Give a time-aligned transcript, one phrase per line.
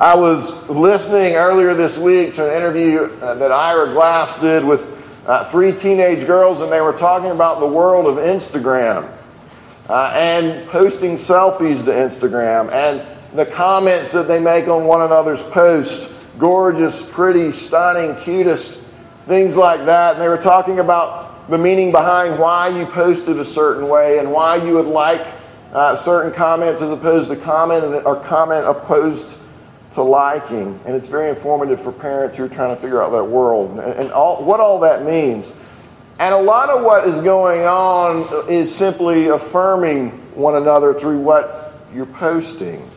[0.00, 4.94] I was listening earlier this week to an interview uh, that Ira Glass did with
[5.26, 9.12] uh, three teenage girls, and they were talking about the world of Instagram
[9.88, 13.04] uh, and posting selfies to Instagram and
[13.36, 18.84] the comments that they make on one another's posts gorgeous, pretty, stunning, cutest,
[19.26, 20.12] things like that.
[20.12, 24.30] And they were talking about the meaning behind why you posted a certain way and
[24.30, 25.26] why you would like
[25.72, 29.40] uh, certain comments as opposed to comment or comment opposed
[29.98, 30.78] to liking.
[30.86, 33.80] And it's very informative for parents who are trying to figure out that world and,
[33.80, 35.52] and all, what all that means.
[36.20, 41.74] And a lot of what is going on is simply affirming one another through what
[41.92, 42.88] you're posting.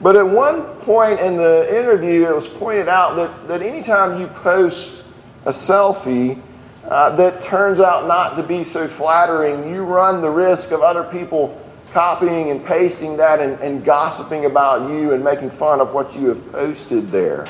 [0.00, 4.26] But at one point in the interview, it was pointed out that, that anytime you
[4.26, 5.04] post
[5.44, 6.42] a selfie
[6.88, 11.04] uh, that turns out not to be so flattering, you run the risk of other
[11.04, 11.61] people
[11.92, 16.28] copying and pasting that and, and gossiping about you and making fun of what you
[16.28, 17.46] have posted there.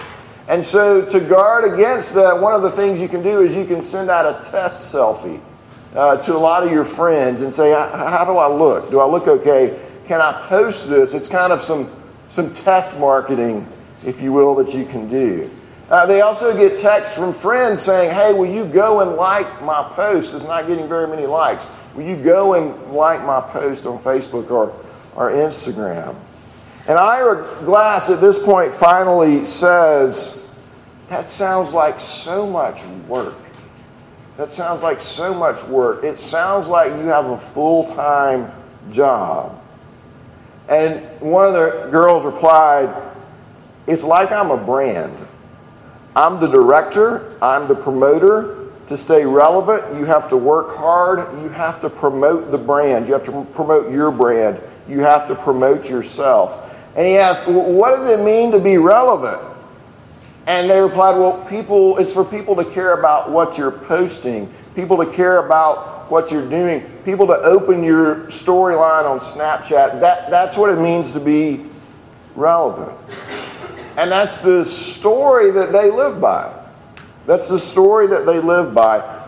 [0.48, 3.64] And so, to guard against that, one of the things you can do is you
[3.64, 5.40] can send out a test selfie
[5.94, 8.90] uh, to a lot of your friends and say, How do I look?
[8.90, 9.80] Do I look okay?
[10.06, 11.14] Can I post this?
[11.14, 11.90] It's kind of some,
[12.28, 13.68] some test marketing,
[14.04, 15.48] if you will, that you can do.
[15.88, 19.84] Uh, they also get texts from friends saying, Hey, will you go and like my
[19.94, 20.34] post?
[20.34, 21.66] It's not getting very many likes.
[21.94, 24.74] Will you go and like my post on Facebook or,
[25.14, 26.16] or Instagram?
[26.88, 30.50] And Ira Glass at this point finally says,
[31.08, 33.34] That sounds like so much work.
[34.36, 36.02] That sounds like so much work.
[36.02, 38.50] It sounds like you have a full time
[38.90, 39.60] job.
[40.68, 43.14] And one of the girls replied,
[43.86, 45.16] It's like I'm a brand.
[46.16, 48.61] I'm the director, I'm the promoter.
[48.92, 53.14] To stay relevant, you have to work hard, you have to promote the brand, you
[53.14, 56.70] have to promote your brand, you have to promote yourself.
[56.94, 59.40] And he asked, What does it mean to be relevant?
[60.46, 65.02] And they replied, Well, people, it's for people to care about what you're posting, people
[65.02, 70.00] to care about what you're doing, people to open your storyline on Snapchat.
[70.00, 71.64] That, that's what it means to be
[72.36, 72.92] relevant.
[73.96, 76.61] And that's the story that they live by.
[77.26, 79.20] That's the story that they live by.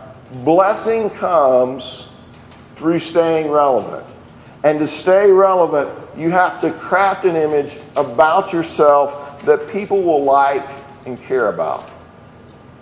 [0.45, 2.09] Blessing comes
[2.75, 4.05] through staying relevant.
[4.65, 10.25] And to stay relevant, you have to craft an image about yourself that people will
[10.25, 10.67] like
[11.07, 11.89] and care about.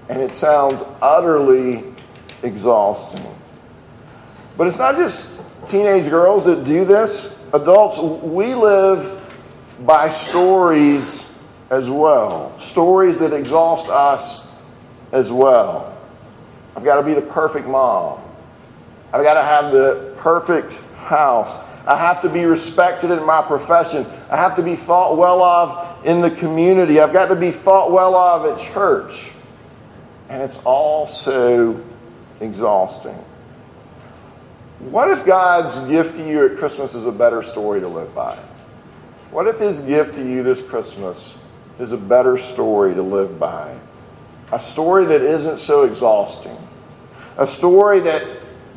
[0.09, 1.85] And it sounds utterly
[2.43, 3.27] exhausting.
[4.57, 7.39] But it's not just teenage girls that do this.
[7.53, 9.19] Adults, we live
[9.81, 11.31] by stories
[11.71, 12.59] as well.
[12.59, 14.42] Stories that exhaust us
[15.13, 15.97] as well.
[16.75, 18.21] I've got to be the perfect mom.
[19.13, 21.59] I've got to have the perfect house.
[21.87, 24.07] I have to be respected in my profession.
[24.31, 26.99] I have to be thought well of in the community.
[26.99, 29.31] I've got to be thought well of at church.
[30.29, 31.79] And it's all so
[32.41, 33.19] exhausting.
[34.79, 38.37] What if God's gift to you at Christmas is a better story to live by?
[39.31, 41.39] What if His gift to you this Christmas
[41.79, 43.77] is a better story to live by?
[44.53, 46.57] A story that isn't so exhausting.
[47.39, 48.23] A story that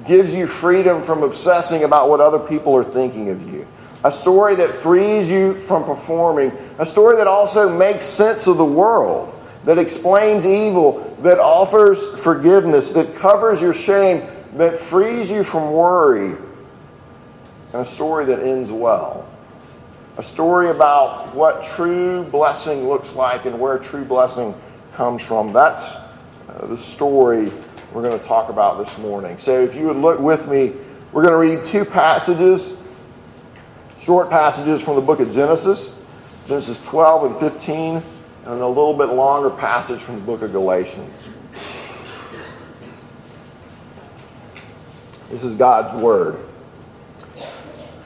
[0.08, 3.68] gives you freedom from obsessing about what other people are thinking of you.
[4.06, 6.53] A story that frees you from performing.
[6.80, 9.34] A story that also makes sense of the world,
[9.66, 16.38] that explains evil, that offers forgiveness, that covers your shame, that frees you from worry.
[17.74, 19.28] And a story that ends well.
[20.18, 24.53] A story about what true blessing looks like and where true blessing
[24.95, 25.51] comes from.
[25.51, 25.95] That's
[26.47, 27.51] uh, the story
[27.91, 29.38] we're going to talk about this morning.
[29.38, 30.72] So if you would look with me,
[31.11, 32.81] we're going to read two passages,
[34.00, 36.01] short passages from the book of Genesis,
[36.47, 38.03] Genesis 12 and 15, and
[38.45, 41.29] a little bit longer passage from the book of Galatians.
[45.29, 46.39] This is God's word.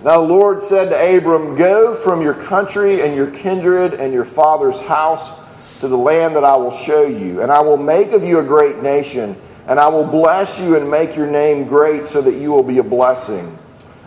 [0.03, 4.25] Now the Lord said to Abram, Go from your country and your kindred and your
[4.25, 5.40] father's house
[5.79, 8.43] to the land that I will show you, and I will make of you a
[8.43, 9.35] great nation
[9.70, 12.79] and I will bless you and make your name great so that you will be
[12.79, 13.55] a blessing.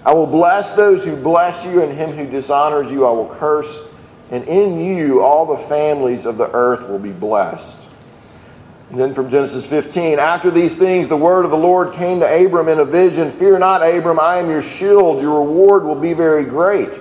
[0.04, 3.86] I will bless those who bless you, and him who dishonors you I will curse.
[4.32, 7.78] And in you all the families of the earth will be blessed.
[8.90, 12.26] And then from Genesis 15, after these things, the word of the Lord came to
[12.26, 15.22] Abram in a vision Fear not, Abram, I am your shield.
[15.22, 17.00] Your reward will be very great.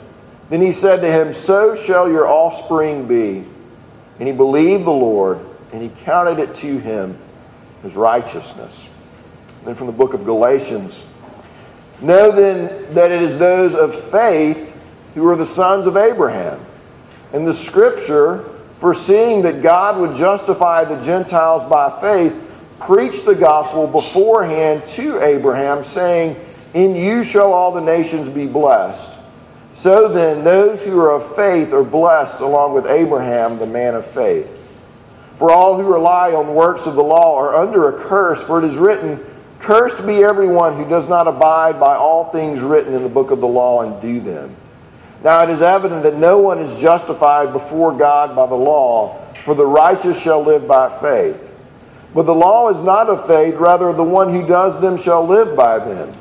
[0.51, 3.43] Then he said to him, So shall your offspring be.
[4.19, 5.39] And he believed the Lord,
[5.73, 7.17] and he counted it to him
[7.83, 8.87] as righteousness.
[9.65, 11.03] Then from the book of Galatians
[12.01, 14.75] Know then that it is those of faith
[15.13, 16.59] who are the sons of Abraham.
[17.31, 18.39] And the scripture,
[18.79, 22.35] foreseeing that God would justify the Gentiles by faith,
[22.79, 26.35] preached the gospel beforehand to Abraham, saying,
[26.73, 29.19] In you shall all the nations be blessed.
[29.81, 34.05] So then, those who are of faith are blessed along with Abraham, the man of
[34.05, 34.59] faith.
[35.37, 38.63] For all who rely on works of the law are under a curse, for it
[38.63, 39.19] is written,
[39.57, 43.41] Cursed be everyone who does not abide by all things written in the book of
[43.41, 44.55] the law and do them.
[45.23, 49.55] Now it is evident that no one is justified before God by the law, for
[49.55, 51.41] the righteous shall live by faith.
[52.13, 55.57] But the law is not of faith, rather, the one who does them shall live
[55.57, 56.13] by them.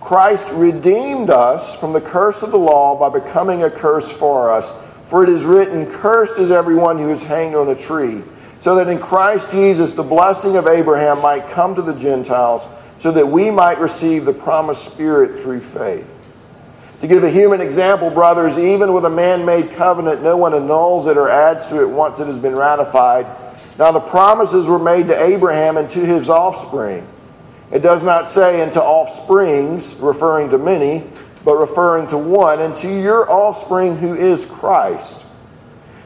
[0.00, 4.72] Christ redeemed us from the curse of the law by becoming a curse for us.
[5.06, 8.22] For it is written, Cursed is everyone who is hanged on a tree
[8.60, 12.68] so that in Christ Jesus the blessing of Abraham might come to the Gentiles,
[12.98, 16.06] so that we might receive the promised Spirit through faith.
[17.00, 21.06] To give a human example, brothers, even with a man made covenant, no one annuls
[21.06, 23.26] it or adds to it once it has been ratified.
[23.78, 27.06] Now, the promises were made to Abraham and to his offspring.
[27.72, 31.04] It does not say into offsprings, referring to many,
[31.44, 35.24] but referring to one, and to your offspring who is Christ.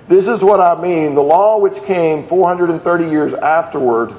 [0.06, 1.14] This is what I mean.
[1.14, 4.14] The law which came 430 years afterward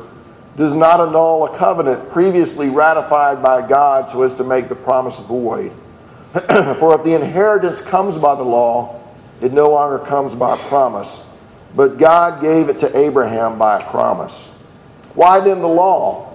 [0.58, 5.20] does not annul a covenant previously ratified by God so as to make the promise
[5.20, 5.72] void.
[6.34, 9.02] For if the inheritance comes by the law,
[9.42, 11.24] it no longer comes by promise.
[11.76, 14.50] But God gave it to Abraham by a promise.
[15.14, 16.35] Why then the law?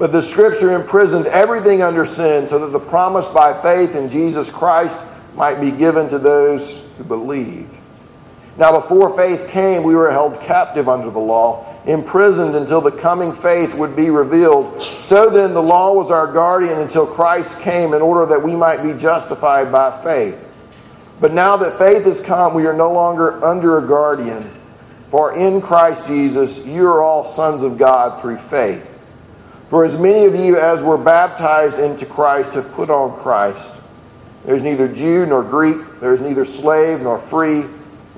[0.00, 4.50] But the Scripture imprisoned everything under sin so that the promise by faith in Jesus
[4.50, 5.04] Christ
[5.34, 7.68] might be given to those who believe.
[8.56, 13.34] Now, before faith came, we were held captive under the law, imprisoned until the coming
[13.34, 14.82] faith would be revealed.
[15.04, 18.82] So then, the law was our guardian until Christ came in order that we might
[18.82, 20.42] be justified by faith.
[21.20, 24.50] But now that faith has come, we are no longer under a guardian.
[25.10, 28.89] For in Christ Jesus, you are all sons of God through faith.
[29.70, 33.72] For as many of you as were baptized into Christ have put on Christ.
[34.44, 37.64] There's neither Jew nor Greek, there's neither slave nor free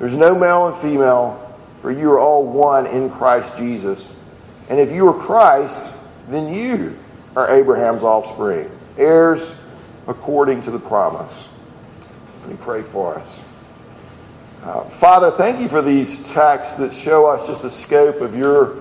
[0.03, 4.19] there's no male and female, for you are all one in Christ Jesus.
[4.69, 5.95] And if you are Christ,
[6.29, 6.99] then you
[7.37, 8.69] are Abraham's offspring,
[8.99, 9.57] heirs
[10.09, 11.49] according to the promise.
[12.41, 13.41] Let me pray for us.
[14.65, 18.79] Uh, Father, thank you for these texts that show us just the scope of your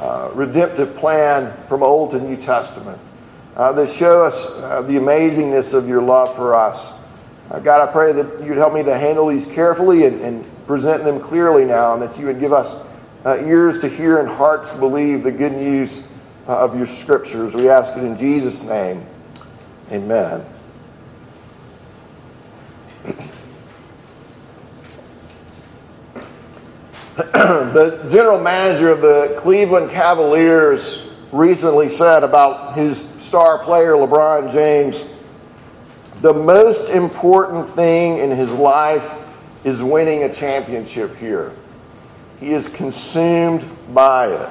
[0.00, 2.98] uh, redemptive plan from Old to New Testament.
[3.54, 6.92] Uh, that show us uh, the amazingness of your love for us.
[7.50, 11.04] Uh, God, I pray that you'd help me to handle these carefully and, and present
[11.04, 12.82] them clearly now, and that you would give us
[13.24, 16.12] uh, ears to hear and hearts to believe the good news
[16.46, 17.54] of your scriptures.
[17.54, 19.06] We ask it in Jesus' name.
[19.90, 20.44] Amen.
[27.32, 35.02] the general manager of the Cleveland Cavaliers recently said about his star player, LeBron James,
[36.20, 39.14] the most important thing in his life
[39.64, 41.52] is winning a championship here.
[42.38, 44.50] He is consumed by it.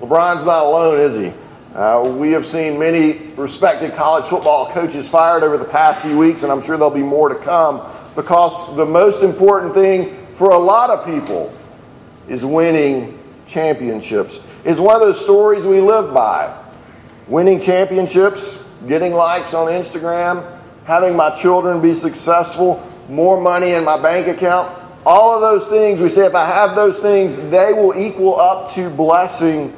[0.00, 1.30] LeBron's not alone, is he?
[1.74, 6.42] Uh, we have seen many respected college football coaches fired over the past few weeks,
[6.42, 10.58] and I'm sure there'll be more to come because the most important thing for a
[10.58, 11.54] lot of people
[12.26, 14.40] is winning championships.
[14.64, 16.50] It's one of those stories we live by.
[17.28, 20.42] Winning championships, getting likes on Instagram,
[20.86, 24.74] having my children be successful, more money in my bank account.
[25.04, 28.70] All of those things, we say, if I have those things, they will equal up
[28.70, 29.76] to blessing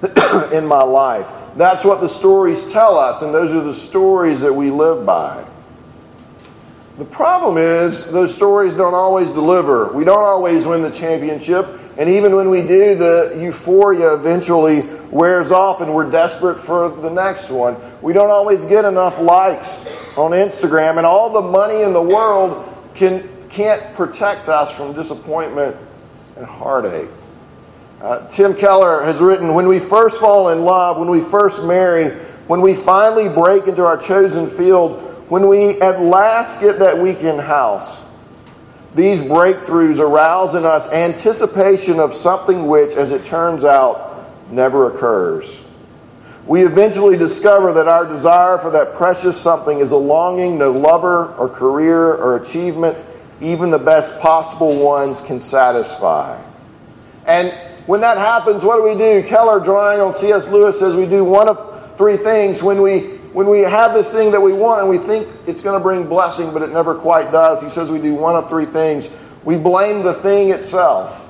[0.52, 1.30] in my life.
[1.54, 5.44] That's what the stories tell us, and those are the stories that we live by.
[6.98, 9.92] The problem is, those stories don't always deliver.
[9.92, 15.52] We don't always win the championship, and even when we do, the euphoria eventually wears
[15.52, 17.76] off and we're desperate for the next one.
[18.02, 19.86] We don't always get enough likes
[20.18, 25.76] on Instagram, and all the money in the world can, can't protect us from disappointment
[26.36, 27.08] and heartache.
[28.00, 32.10] Uh, Tim Keller has written When we first fall in love, when we first marry,
[32.48, 37.40] when we finally break into our chosen field, when we at last get that weekend
[37.40, 38.04] house,
[38.94, 45.64] these breakthroughs arouse in us anticipation of something which, as it turns out, never occurs.
[46.46, 51.34] We eventually discover that our desire for that precious something is a longing no lover
[51.34, 52.96] or career or achievement,
[53.42, 56.42] even the best possible ones, can satisfy.
[57.26, 57.52] And
[57.86, 59.28] when that happens, what do we do?
[59.28, 60.48] Keller, drawing on C.S.
[60.48, 62.62] Lewis, says we do one of three things.
[62.62, 65.78] When we when we have this thing that we want and we think it's going
[65.78, 68.66] to bring blessing, but it never quite does, he says we do one of three
[68.66, 69.14] things.
[69.44, 71.26] We blame the thing itself.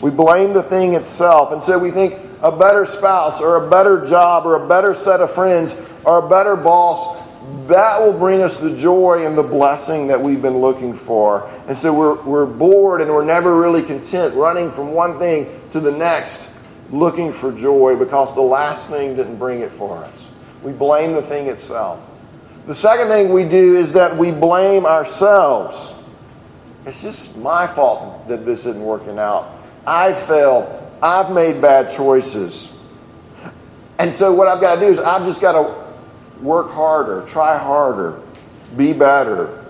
[0.00, 1.52] We blame the thing itself.
[1.52, 5.20] And so we think a better spouse or a better job or a better set
[5.20, 7.20] of friends or a better boss,
[7.68, 11.48] that will bring us the joy and the blessing that we've been looking for.
[11.68, 15.80] And so we're, we're bored and we're never really content, running from one thing to
[15.80, 16.50] the next,
[16.90, 20.21] looking for joy because the last thing didn't bring it for us.
[20.62, 22.08] We blame the thing itself.
[22.66, 25.94] The second thing we do is that we blame ourselves.
[26.86, 29.50] It's just my fault that this isn't working out.
[29.86, 30.68] I failed.
[31.02, 32.78] I've made bad choices.
[33.98, 37.58] And so, what I've got to do is, I've just got to work harder, try
[37.58, 38.20] harder,
[38.76, 39.64] be better.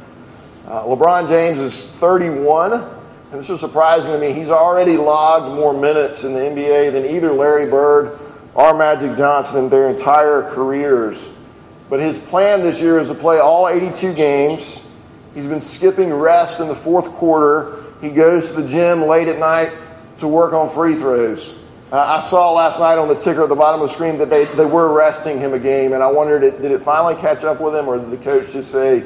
[0.66, 2.92] Uh, LeBron James is 31, and
[3.32, 4.32] this is surprising to me.
[4.32, 8.18] He's already logged more minutes in the NBA than either Larry Bird
[8.54, 11.32] or Magic Johnson their entire careers.
[11.88, 14.86] But his plan this year is to play all 82 games.
[15.34, 17.84] He's been skipping rest in the fourth quarter.
[18.00, 19.72] He goes to the gym late at night
[20.18, 21.58] to work on free throws.
[21.90, 24.30] Uh, I saw last night on the ticker at the bottom of the screen that
[24.30, 27.60] they, they were resting him a game, and I wondered did it finally catch up
[27.60, 29.04] with him, or did the coach just say,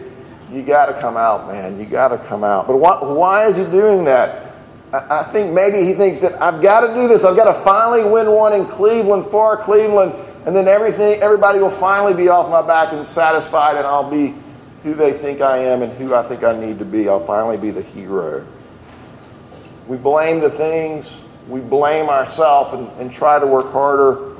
[0.52, 2.68] You got to come out, man, you got to come out?
[2.68, 4.45] But why, why is he doing that?
[4.92, 7.24] I think maybe he thinks that I've got to do this.
[7.24, 10.14] I've got to finally win one in Cleveland for Cleveland,
[10.46, 14.34] and then everything, everybody will finally be off my back and satisfied, and I'll be
[14.84, 17.08] who they think I am and who I think I need to be.
[17.08, 18.46] I'll finally be the hero.
[19.88, 24.36] We blame the things, we blame ourselves, and, and try to work harder.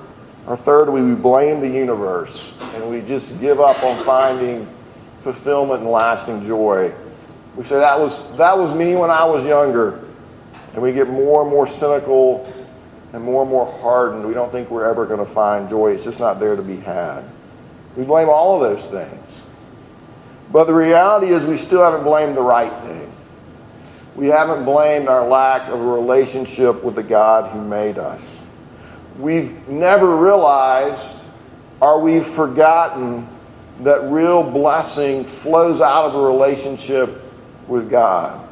[0.47, 4.65] Or third, we blame the universe, and we just give up on finding
[5.25, 6.93] fulfillment and lasting joy.
[7.57, 10.06] We say that was that was me when I was younger.
[10.77, 12.47] And we get more and more cynical
[13.15, 14.29] and more and more hardened.
[14.29, 15.93] We don't think we're ever going to find joy.
[15.93, 17.25] It's just not there to be had.
[17.97, 19.41] We blame all of those things.
[20.53, 23.11] But the reality is, we still haven't blamed the right thing.
[24.15, 28.41] We haven't blamed our lack of a relationship with the God who made us.
[29.19, 31.25] We've never realized
[31.81, 33.27] or we've forgotten
[33.81, 37.23] that real blessing flows out of a relationship
[37.67, 38.46] with God.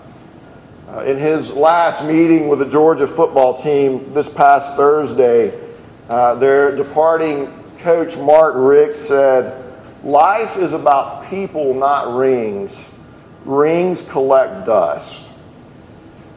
[0.88, 5.58] Uh, in his last meeting with the Georgia football team this past Thursday,
[6.10, 7.46] uh, their departing
[7.78, 9.62] coach, Mark Richt, said,
[10.02, 12.90] Life is about people, not rings.
[13.46, 15.30] Rings collect dust.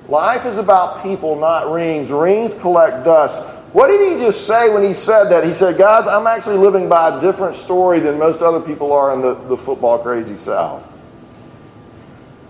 [0.08, 2.10] Life is about people, not rings.
[2.10, 3.46] Rings collect dust.
[3.74, 5.44] What did he just say when he said that?
[5.44, 9.14] He said, Guys, I'm actually living by a different story than most other people are
[9.14, 10.97] in the, the football crazy South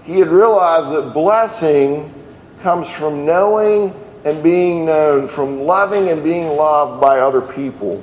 [0.08, 2.14] he had realized that blessing
[2.62, 8.02] comes from knowing and being known, from loving and being loved by other people.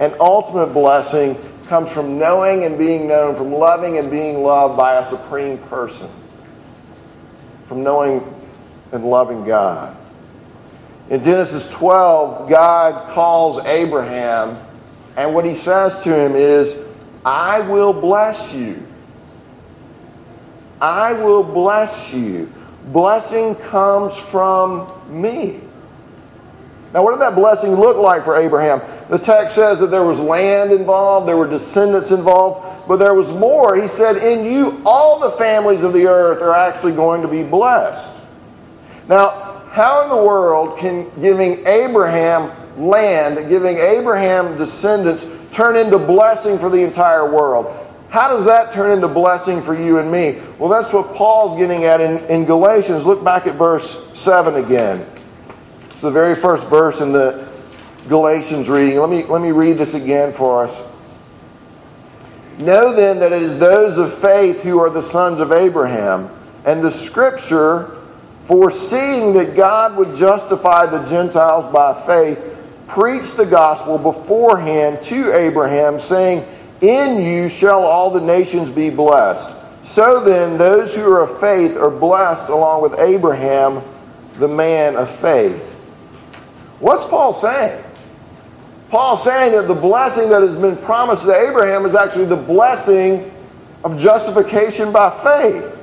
[0.00, 1.38] And ultimate blessing
[1.68, 6.10] comes from knowing and being known, from loving and being loved by a supreme person,
[7.66, 8.34] from knowing
[8.90, 9.96] and loving God.
[11.10, 14.58] In Genesis 12, God calls Abraham,
[15.16, 16.76] and what he says to him is,
[17.24, 18.84] I will bless you.
[20.80, 22.52] I will bless you.
[22.92, 25.60] Blessing comes from me.
[26.94, 28.80] Now, what did that blessing look like for Abraham?
[29.10, 33.30] The text says that there was land involved, there were descendants involved, but there was
[33.32, 33.76] more.
[33.76, 37.42] He said, In you, all the families of the earth are actually going to be
[37.42, 38.24] blessed.
[39.06, 39.30] Now,
[39.70, 46.70] how in the world can giving Abraham land, giving Abraham descendants, turn into blessing for
[46.70, 47.66] the entire world?
[48.10, 50.40] How does that turn into blessing for you and me?
[50.58, 53.04] Well, that's what Paul's getting at in, in Galatians.
[53.04, 55.04] Look back at verse 7 again.
[55.90, 57.46] It's the very first verse in the
[58.08, 58.98] Galatians reading.
[58.98, 60.82] Let me, let me read this again for us.
[62.58, 66.30] Know then that it is those of faith who are the sons of Abraham.
[66.64, 67.98] And the scripture,
[68.44, 72.56] foreseeing that God would justify the Gentiles by faith,
[72.88, 76.44] preached the gospel beforehand to Abraham, saying,
[76.80, 79.56] In you shall all the nations be blessed.
[79.82, 83.82] So then, those who are of faith are blessed along with Abraham,
[84.34, 85.74] the man of faith.
[86.78, 87.84] What's Paul saying?
[88.90, 93.30] Paul's saying that the blessing that has been promised to Abraham is actually the blessing
[93.84, 95.74] of justification by faith.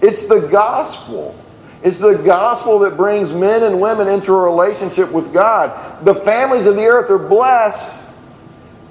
[0.00, 1.34] It's the gospel.
[1.82, 6.04] It's the gospel that brings men and women into a relationship with God.
[6.04, 8.03] The families of the earth are blessed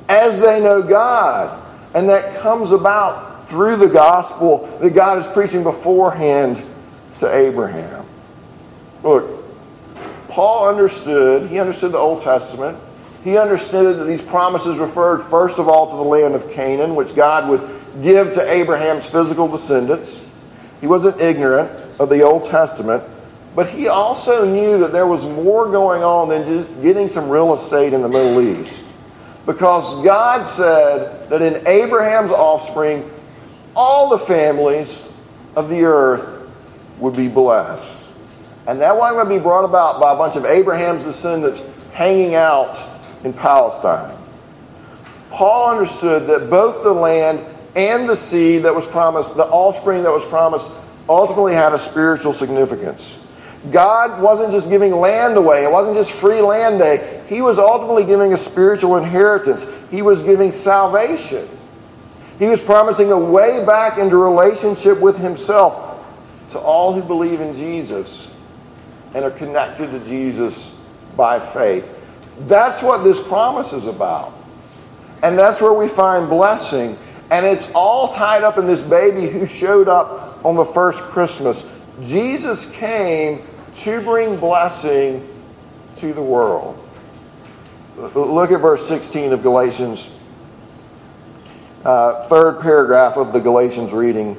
[0.10, 1.60] as they know God.
[1.94, 6.64] And that comes about through the gospel that God is preaching beforehand
[7.20, 8.06] to Abraham.
[9.04, 9.44] Look,
[10.30, 12.78] Paul understood, he understood the Old Testament.
[13.24, 17.16] He understood that these promises referred, first of all, to the land of Canaan, which
[17.16, 17.62] God would
[18.02, 20.26] give to Abraham's physical descendants.
[20.82, 21.70] He wasn't ignorant
[22.00, 23.04] of the Old Testament,
[23.56, 27.54] but he also knew that there was more going on than just getting some real
[27.54, 28.84] estate in the Middle East.
[29.46, 33.10] Because God said that in Abraham's offspring,
[33.76, 35.10] all the families
[35.56, 36.50] of the earth
[37.00, 38.10] would be blessed.
[38.68, 42.36] And that wasn't going to be brought about by a bunch of Abraham's descendants hanging
[42.36, 42.80] out
[43.24, 44.16] in Palestine.
[45.30, 47.42] Paul understood that both the land
[47.76, 50.72] and the seed that was promised, the offspring that was promised,
[51.10, 53.20] ultimately had a spiritual significance.
[53.72, 57.24] God wasn't just giving land away, it wasn't just free land day.
[57.28, 61.48] He was ultimately giving a spiritual inheritance, He was giving salvation.
[62.40, 66.06] He was promising a way back into relationship with Himself
[66.52, 68.32] to all who believe in Jesus
[69.14, 70.76] and are connected to Jesus
[71.16, 71.90] by faith.
[72.42, 74.34] That's what this promise is about.
[75.22, 76.98] And that's where we find blessing.
[77.32, 81.72] And it's all tied up in this baby who showed up on the first Christmas.
[82.04, 83.42] Jesus came
[83.78, 85.28] to bring blessing
[85.98, 86.88] to the world.
[87.98, 90.10] Look at verse 16 of Galatians,
[91.86, 94.38] uh, third paragraph of the Galatians reading.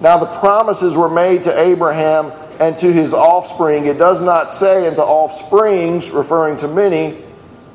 [0.00, 3.86] Now the promises were made to Abraham and to his offspring.
[3.86, 7.18] It does not say into offsprings, referring to many,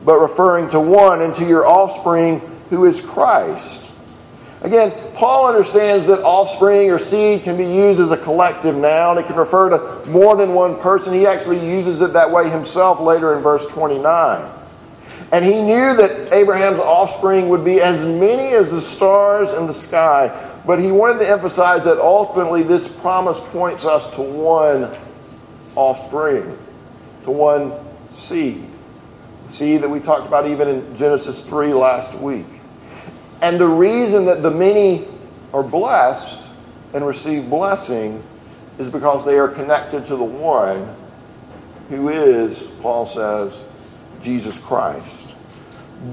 [0.06, 3.89] but referring to one, and to your offspring who is Christ.
[4.62, 9.18] Again, Paul understands that offspring or seed can be used as a collective noun.
[9.18, 11.14] It can refer to more than one person.
[11.14, 14.50] He actually uses it that way himself later in verse 29.
[15.32, 19.74] And he knew that Abraham's offspring would be as many as the stars in the
[19.74, 20.48] sky.
[20.66, 24.94] But he wanted to emphasize that ultimately this promise points us to one
[25.76, 26.58] offspring,
[27.24, 27.72] to one
[28.12, 28.66] seed.
[29.46, 32.59] The seed that we talked about even in Genesis 3 last week.
[33.42, 35.06] And the reason that the many
[35.54, 36.48] are blessed
[36.94, 38.24] and receive blessing
[38.78, 40.94] is because they are connected to the one
[41.90, 43.64] who is, Paul says,
[44.22, 45.34] Jesus Christ.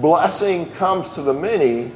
[0.01, 1.93] Blessing comes to the many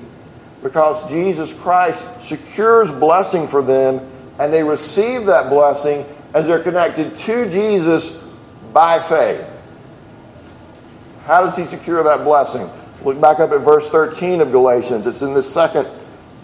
[0.62, 4.00] because Jesus Christ secures blessing for them
[4.38, 8.16] and they receive that blessing as they're connected to Jesus
[8.72, 9.46] by faith.
[11.24, 12.68] How does he secure that blessing?
[13.04, 15.06] Look back up at verse 13 of Galatians.
[15.06, 15.88] It's in the second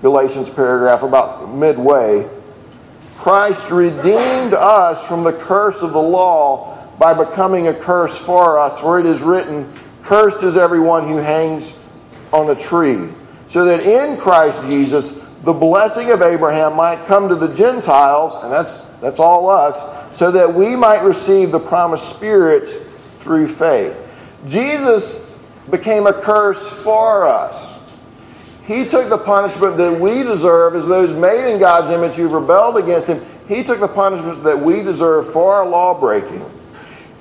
[0.00, 2.28] Galatians paragraph, about midway.
[3.16, 8.80] Christ redeemed us from the curse of the law by becoming a curse for us,
[8.80, 9.70] for it is written,
[10.02, 11.82] Cursed is everyone who hangs
[12.32, 13.08] on a tree.
[13.48, 18.52] So that in Christ Jesus, the blessing of Abraham might come to the Gentiles, and
[18.52, 22.68] that's, that's all us, so that we might receive the promised Spirit
[23.18, 24.02] through faith.
[24.46, 25.25] Jesus
[25.70, 27.76] became a curse for us.
[28.66, 32.76] He took the punishment that we deserve as those made in God's image who rebelled
[32.76, 33.24] against Him.
[33.48, 36.44] He took the punishment that we deserve for our law breaking.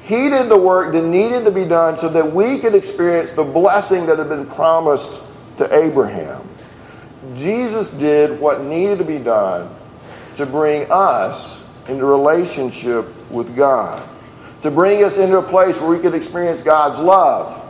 [0.03, 3.43] He did the work that needed to be done so that we could experience the
[3.43, 5.21] blessing that had been promised
[5.57, 6.47] to Abraham.
[7.35, 9.69] Jesus did what needed to be done
[10.37, 14.07] to bring us into relationship with God,
[14.61, 17.64] to bring us into a place where we could experience God's love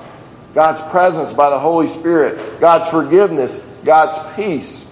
[0.55, 4.89] God's presence by the Holy Spirit, God's forgiveness, God's peace,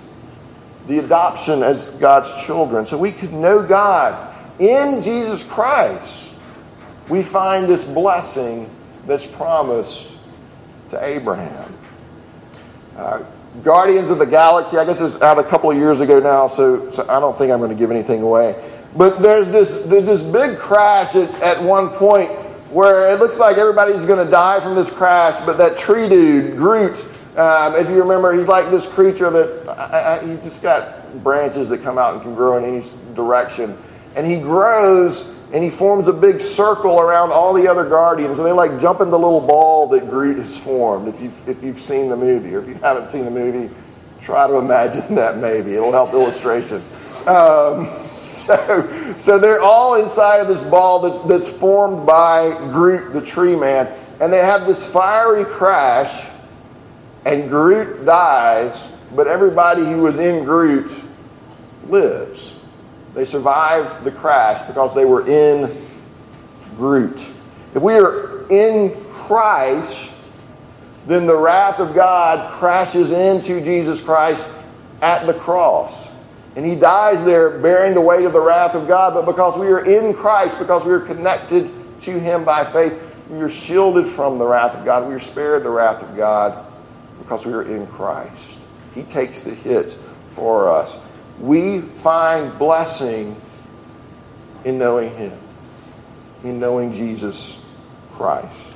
[0.88, 2.86] the adoption as God's children.
[2.86, 6.36] So we could know God in Jesus Christ.
[7.10, 8.69] We find this blessing
[9.08, 10.12] that's promised
[10.89, 11.73] to Abraham.
[12.97, 13.23] Uh,
[13.63, 16.47] Guardians of the Galaxy, I guess it was out a couple of years ago now,
[16.47, 18.62] so, so I don't think I'm going to give anything away.
[18.97, 22.32] But there's this, there's this big crash at, at one point
[22.74, 26.58] where it looks like everybody's going to die from this crash, but that tree dude,
[26.58, 27.06] Groot,
[27.38, 31.84] um, if you remember, he's like this creature that I, he's just got branches that
[31.84, 33.78] come out and can grow in any direction.
[34.16, 38.48] And he grows and he forms a big circle around all the other guardians, and
[38.48, 41.08] they like jump in the little ball that Groot has formed.
[41.08, 43.74] If you've, if you've seen the movie, or if you haven't seen the movie,
[44.22, 45.76] try to imagine that maybe.
[45.76, 46.82] It'll help illustration.
[47.28, 48.03] Um,
[48.46, 53.56] so, so they're all inside of this ball that's, that's formed by Groot, the tree
[53.56, 53.88] man,
[54.22, 56.30] and they have this fiery crash,
[57.26, 61.00] and Groot dies, but everybody who was in Groot
[61.88, 62.58] lives.
[63.14, 65.86] They survive the crash because they were in
[66.78, 67.28] Groot.
[67.76, 70.12] If we are in Christ,
[71.08, 74.52] then the wrath of God crashes into Jesus Christ
[75.02, 76.12] at the cross.
[76.56, 79.13] And he dies there bearing the weight of the wrath of God.
[79.13, 83.39] But because we are in Christ, because we are connected to him by faith, we
[83.42, 85.08] are shielded from the wrath of God.
[85.08, 86.66] We are spared the wrath of God
[87.20, 88.60] because we are in Christ.
[88.94, 89.92] He takes the hit
[90.36, 91.00] for us
[91.39, 93.36] we find blessing
[94.63, 95.38] in knowing Him,
[96.44, 97.60] in knowing Jesus
[98.13, 98.73] Christ.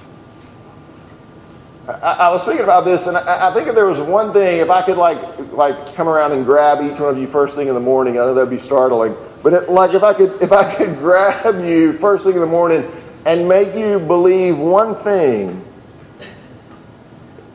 [1.87, 4.59] I, I was thinking about this, and I, I, think if there was one thing,
[4.59, 5.19] if I could like
[5.51, 8.25] like come around and grab each one of you first thing in the morning, I
[8.25, 9.15] know that'd be startling.
[9.43, 12.47] But it, like if I could if I could grab you first thing in the
[12.47, 12.89] morning
[13.25, 15.63] and make you believe one thing,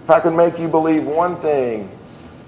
[0.03, 1.91] if I could make you believe one thing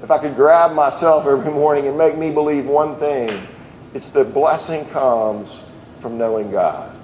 [0.05, 3.47] if I could grab myself every morning and make me believe one thing,
[3.95, 5.63] it's that blessing comes
[6.01, 6.95] from knowing God.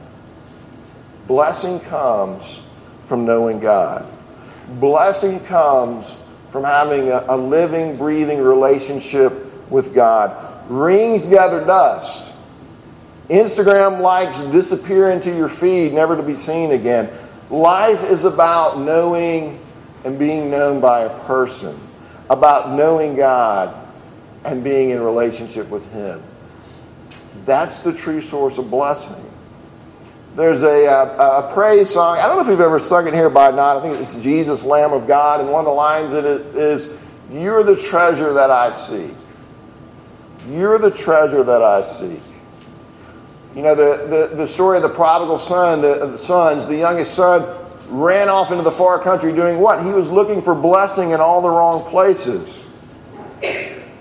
[1.27, 2.63] Blessing comes
[3.07, 4.07] from knowing God.
[4.79, 6.17] Blessing comes
[6.53, 9.33] from having a, a living, breathing relationship
[9.71, 10.71] with God.
[10.71, 12.33] Rings gather dust.
[13.29, 17.11] Instagram likes disappear into your feed, never to be seen again.
[17.49, 19.61] Life is about knowing
[20.05, 21.79] and being known by a person
[22.31, 23.75] about knowing God
[24.45, 26.23] and being in relationship with Him.
[27.45, 29.23] That's the true source of blessing.
[30.37, 32.19] There's a, uh, a, a, praise song.
[32.19, 33.79] I don't know if you've ever sung it here by not.
[33.79, 35.41] I think it's Jesus, Lamb of God.
[35.41, 36.97] And one of the lines in it is,
[37.33, 39.15] You're the treasure that I seek.
[40.49, 42.23] You're the treasure that I seek.
[43.57, 47.15] You know, the, the, the story of the prodigal son, the, the sons, the youngest
[47.15, 47.57] son
[47.89, 49.85] ran off into the far country doing what?
[49.85, 52.69] He was looking for blessing in all the wrong places.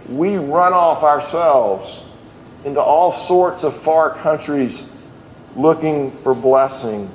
[0.07, 2.03] We run off ourselves
[2.65, 4.87] into all sorts of far countries
[5.55, 7.07] looking for blessing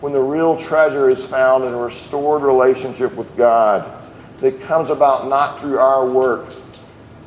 [0.00, 3.90] when the real treasure is found in a restored relationship with God
[4.40, 6.44] that comes about not through our work,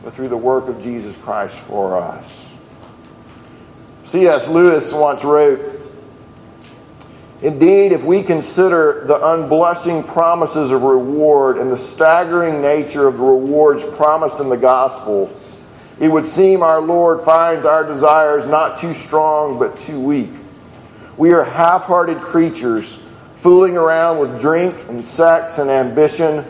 [0.04, 2.50] but through the work of Jesus Christ for us.
[4.04, 4.48] C.S.
[4.48, 5.80] Lewis once wrote,
[7.42, 13.24] Indeed, if we consider the unblushing promises of reward and the staggering nature of the
[13.24, 15.28] rewards promised in the gospel,
[16.00, 20.32] it would seem our Lord finds our desires not too strong but too weak.
[21.18, 23.02] We are half hearted creatures
[23.36, 26.44] fooling around with drink and sex and ambition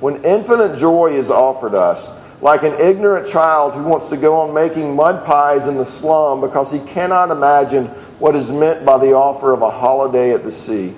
[0.00, 4.54] when infinite joy is offered us, like an ignorant child who wants to go on
[4.54, 7.86] making mud pies in the slum because he cannot imagine
[8.18, 10.94] what is meant by the offer of a holiday at the sea.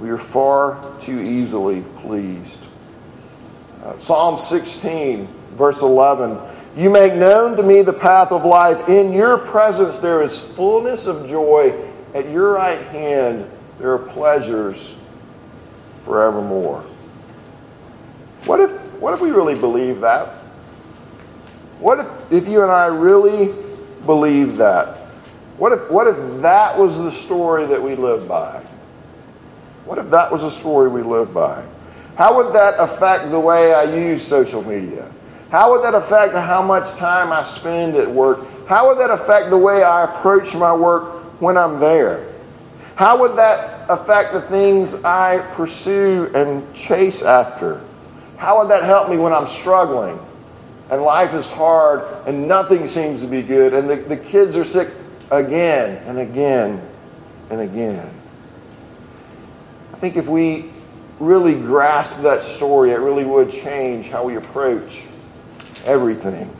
[0.00, 2.64] We are far too easily pleased.
[3.84, 6.53] Uh, Psalm 16, verse 11.
[6.76, 8.88] You make known to me the path of life.
[8.88, 11.72] In your presence there is fullness of joy.
[12.14, 14.98] At your right hand there are pleasures
[16.04, 16.84] forevermore.
[18.44, 20.28] What if, what if we really believe that?
[21.78, 23.54] What if, if you and I really
[24.04, 24.98] believe that?
[25.58, 28.62] What if, what if that was the story that we lived by?
[29.84, 31.64] What if that was the story we lived by?
[32.16, 35.10] How would that affect the way I use social media?
[35.50, 38.40] How would that affect how much time I spend at work?
[38.66, 42.32] How would that affect the way I approach my work when I'm there?
[42.96, 47.82] How would that affect the things I pursue and chase after?
[48.36, 50.18] How would that help me when I'm struggling
[50.90, 54.64] and life is hard and nothing seems to be good and the, the kids are
[54.64, 54.88] sick?
[55.30, 56.80] again and again
[57.50, 58.10] and again.
[59.92, 60.70] I think if we
[61.18, 65.03] really grasp that story, it really would change how we approach
[65.86, 66.54] everything.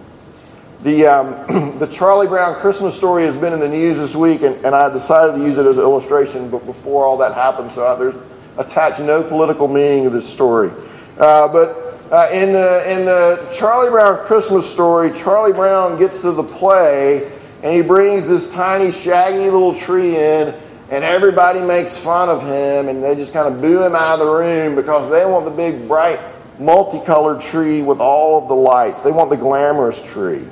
[0.82, 4.54] The, um, the Charlie Brown Christmas story has been in the news this week, and,
[4.64, 7.87] and I decided to use it as an illustration but before all that happened, so
[7.87, 8.16] I, there's
[8.58, 10.70] attached no political meaning to this story.
[11.18, 16.32] Uh, but uh, in, the, in the Charlie Brown Christmas story, Charlie Brown gets to
[16.32, 17.32] the play
[17.64, 20.54] and he brings this tiny, shaggy little tree in,
[20.90, 24.26] and everybody makes fun of him, and they just kind of boo him out of
[24.26, 26.20] the room because they want the big, bright,
[26.59, 29.03] multicolored tree with all of the lights.
[29.03, 30.45] They want the glamorous tree.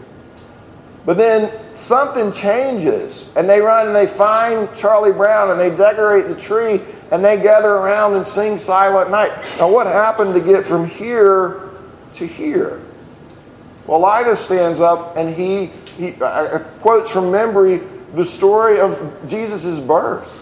[1.05, 6.29] But then something changes, and they run and they find Charlie Brown and they decorate
[6.29, 9.33] the tree and they gather around and sing Silent Night.
[9.59, 11.71] Now, what happened to get from here
[12.15, 12.81] to here?
[13.87, 15.67] Well, Elijah stands up and he,
[15.99, 16.13] he
[16.81, 17.83] quotes from memory
[18.15, 20.39] the story of Jesus' birth.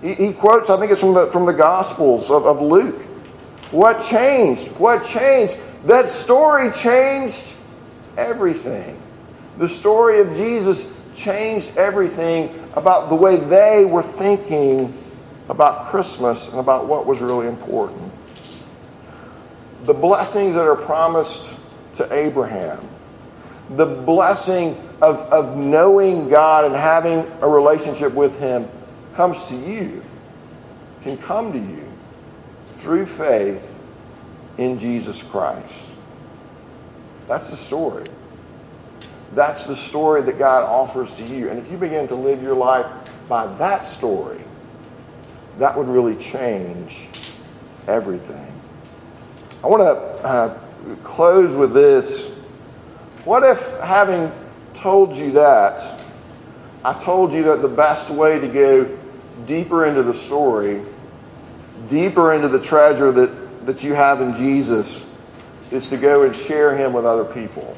[0.00, 3.02] He, he, quotes, I think it's from the, from the Gospels of, of Luke.
[3.70, 4.68] What changed?
[4.78, 5.56] What changed?
[5.84, 7.52] That story changed
[8.16, 9.00] everything.
[9.58, 14.94] The story of Jesus changed everything about the way they were thinking
[15.48, 18.12] about Christmas and about what was really important.
[19.84, 21.56] The blessings that are promised
[21.94, 22.78] to Abraham,
[23.70, 28.68] the blessing of, of knowing God and having a relationship with Him
[29.14, 30.02] comes to you,
[31.02, 31.86] can come to you
[32.78, 33.62] through faith
[34.58, 35.88] in Jesus Christ.
[37.28, 38.04] That's the story.
[39.34, 41.50] That's the story that God offers to you.
[41.50, 42.86] And if you begin to live your life
[43.28, 44.40] by that story,
[45.58, 47.08] that would really change
[47.88, 48.52] everything.
[49.64, 50.58] I want to uh,
[51.02, 52.28] close with this.
[53.24, 54.30] What if, having
[54.74, 56.00] told you that,
[56.84, 58.98] I told you that the best way to go
[59.46, 60.82] deeper into the story,
[61.88, 65.06] deeper into the treasure that, that you have in Jesus,
[65.70, 67.76] is to go and share him with other people?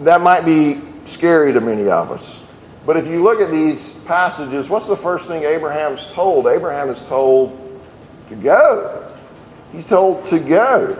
[0.00, 2.44] That might be scary to many of us.
[2.86, 6.46] But if you look at these passages, what's the first thing Abraham's told?
[6.46, 7.80] Abraham is told
[8.28, 9.12] to go.
[9.72, 10.96] He's told to go.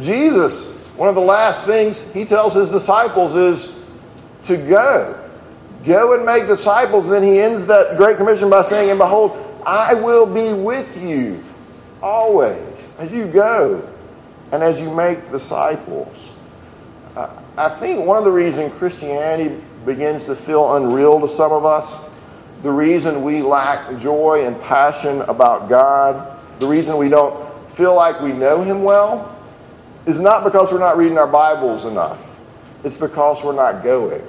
[0.00, 3.72] Jesus, one of the last things he tells his disciples is
[4.44, 5.21] to go.
[5.84, 7.08] Go and make disciples.
[7.08, 11.42] Then he ends that Great Commission by saying, And behold, I will be with you
[12.02, 12.60] always
[12.98, 13.88] as you go
[14.52, 16.32] and as you make disciples.
[17.56, 22.00] I think one of the reasons Christianity begins to feel unreal to some of us,
[22.62, 28.20] the reason we lack joy and passion about God, the reason we don't feel like
[28.20, 29.36] we know Him well,
[30.06, 32.40] is not because we're not reading our Bibles enough.
[32.84, 34.22] It's because we're not going.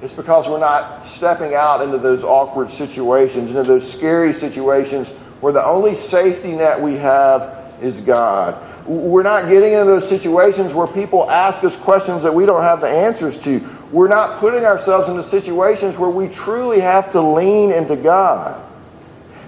[0.00, 5.08] It's because we're not stepping out into those awkward situations, into those scary situations
[5.40, 8.64] where the only safety net we have is God.
[8.86, 12.80] We're not getting into those situations where people ask us questions that we don't have
[12.80, 13.60] the answers to.
[13.90, 18.64] We're not putting ourselves into situations where we truly have to lean into God.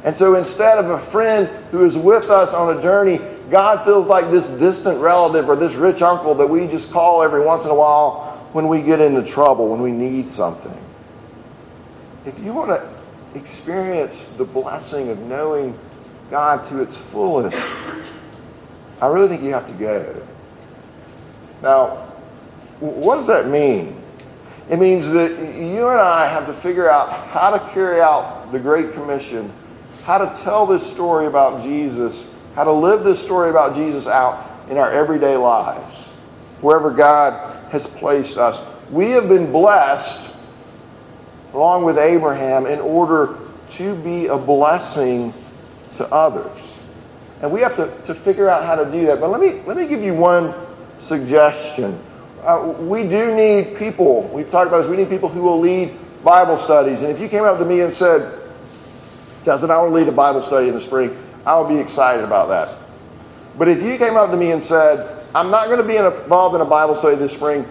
[0.04, 4.06] And so instead of a friend who is with us on a journey, God feels
[4.06, 7.70] like this distant relative or this rich uncle that we just call every once in
[7.70, 10.76] a while when we get into trouble, when we need something.
[12.26, 15.78] If you want to experience the blessing of knowing
[16.30, 17.76] God to its fullest,
[19.00, 20.22] I really think you have to go.
[21.62, 21.96] Now,
[22.80, 24.02] what does that mean?
[24.70, 28.58] It means that you and I have to figure out how to carry out the
[28.58, 29.50] Great Commission,
[30.04, 34.48] how to tell this story about Jesus, how to live this story about Jesus out
[34.70, 36.09] in our everyday lives,
[36.60, 38.60] wherever God has placed us.
[38.90, 40.34] We have been blessed,
[41.52, 43.38] along with Abraham, in order
[43.70, 45.32] to be a blessing
[45.96, 46.84] to others.
[47.42, 49.20] And we have to, to figure out how to do that.
[49.20, 50.54] But let me, let me give you one
[50.98, 51.98] suggestion.
[52.42, 55.94] Uh, we do need people, we've talked about this, we need people who will lead
[56.24, 57.02] Bible studies.
[57.02, 58.38] And if you came up to me and said,
[59.44, 62.24] Justin, I want to lead a Bible study in the spring, I would be excited
[62.24, 62.78] about that.
[63.56, 66.54] But if you came up to me and said, I'm not going to be involved
[66.56, 67.64] in a Bible study this spring.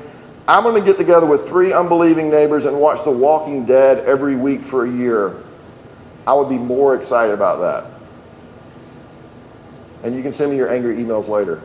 [0.47, 4.35] I'm going to get together with three unbelieving neighbors and watch The Walking Dead every
[4.35, 5.35] week for a year.
[6.25, 7.99] I would be more excited about that.
[10.03, 11.61] And you can send me your angry emails later.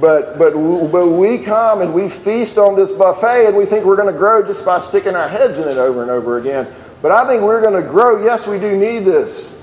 [0.00, 0.52] But, but,
[0.90, 4.18] but we come and we feast on this buffet and we think we're going to
[4.18, 6.66] grow just by sticking our heads in it over and over again.
[7.00, 8.22] But I think we're going to grow.
[8.22, 9.58] Yes, we do need this.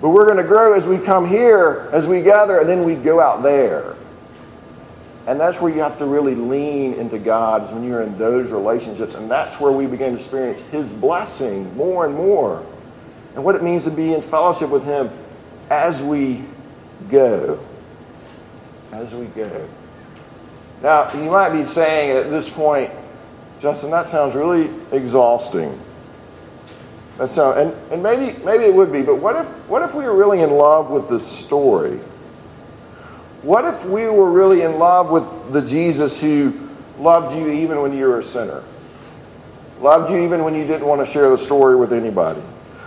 [0.00, 2.96] But we're going to grow as we come here, as we gather, and then we
[2.96, 3.96] go out there.
[5.26, 9.16] And that's where you have to really lean into God when you're in those relationships.
[9.16, 12.64] And that's where we begin to experience His blessing more and more.
[13.34, 15.10] And what it means to be in fellowship with Him
[15.68, 16.44] as we
[17.10, 17.58] go.
[18.92, 19.68] As we go.
[20.82, 22.90] Now, you might be saying at this point,
[23.60, 25.80] Justin, that sounds really exhausting.
[27.18, 30.04] That sound, and, and maybe, maybe it would be, but what if, what if we
[30.04, 31.98] were really in love with this story?
[33.46, 36.52] What if we were really in love with the Jesus who
[36.98, 38.64] loved you even when you were a sinner?
[39.80, 42.42] Loved you even when you didn't want to share the story with anybody?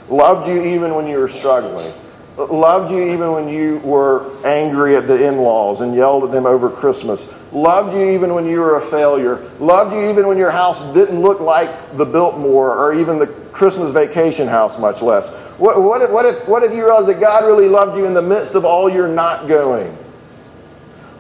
[0.10, 1.94] Loved you even when you were struggling?
[2.38, 6.46] loved you even when you were angry at the in laws and yelled at them
[6.46, 10.52] over Christmas, loved you even when you were a failure, loved you even when your
[10.52, 15.34] house didn't look like the Biltmore or even the Christmas vacation house, much less.
[15.58, 18.14] What, what, if, what, if, what if you realized that God really loved you in
[18.14, 19.98] the midst of all your not going?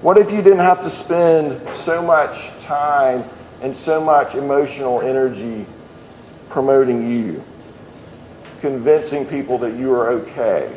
[0.01, 3.25] What if you didn't have to spend so much time
[3.61, 5.65] and so much emotional energy
[6.49, 7.43] promoting you,
[8.61, 10.67] convincing people that you are okay?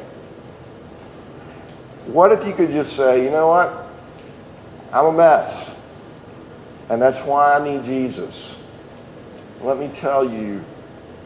[2.06, 3.86] What if you could just say, you know what?
[4.92, 5.76] I'm a mess.
[6.88, 8.58] And that's why I need Jesus.
[9.60, 10.64] Let me tell you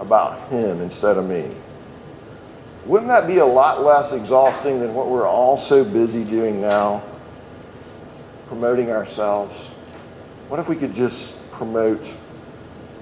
[0.00, 1.50] about him instead of me.
[2.84, 7.02] Wouldn't that be a lot less exhausting than what we're all so busy doing now?
[8.48, 9.70] Promoting ourselves.
[10.48, 12.12] What if we could just promote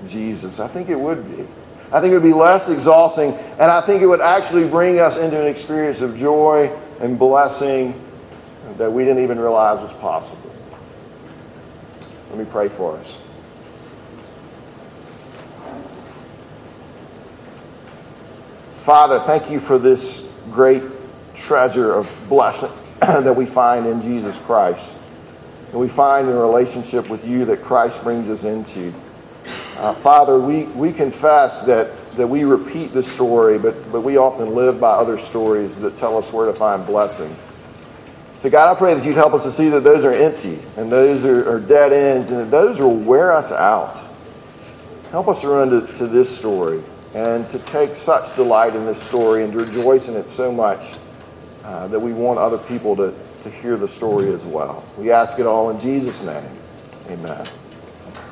[0.07, 0.61] Jesus?
[0.61, 1.47] I think it would be.
[1.93, 5.17] I think it would be less exhausting, and I think it would actually bring us
[5.17, 8.01] into an experience of joy and blessing
[8.79, 10.55] that we didn't even realize was possible.
[12.31, 13.19] Let me pray for us.
[18.83, 20.83] Father, thank you for this great
[21.35, 24.99] treasure of blessing that we find in Jesus Christ.
[25.75, 28.95] And we find in relationship with you that Christ brings us into.
[29.77, 34.55] Uh, Father, we, we confess that, that we repeat the story, but, but we often
[34.55, 37.35] live by other stories that tell us where to find blessing.
[38.41, 40.93] So, God, I pray that you'd help us to see that those are empty and
[40.93, 44.01] those are, are dead ends and that those will wear us out.
[45.11, 46.85] Help us to run to, to this story
[47.15, 50.95] and to take such delight in this story and to rejoice in it so much
[51.65, 53.13] uh, that we want other people to,
[53.45, 54.85] to hear the story as well.
[54.99, 56.51] We ask it all in Jesus' name.
[57.11, 57.47] Amen.